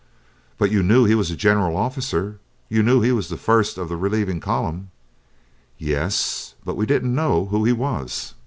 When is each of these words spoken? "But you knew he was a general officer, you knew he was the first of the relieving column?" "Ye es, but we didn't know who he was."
"But 0.57 0.71
you 0.71 0.81
knew 0.81 1.05
he 1.05 1.13
was 1.13 1.29
a 1.29 1.35
general 1.35 1.77
officer, 1.77 2.39
you 2.69 2.81
knew 2.81 3.01
he 3.01 3.11
was 3.11 3.29
the 3.29 3.37
first 3.37 3.77
of 3.77 3.87
the 3.87 3.95
relieving 3.95 4.39
column?" 4.39 4.89
"Ye 5.77 5.93
es, 5.93 6.55
but 6.65 6.75
we 6.75 6.87
didn't 6.87 7.13
know 7.13 7.45
who 7.51 7.65
he 7.65 7.71
was." 7.71 8.33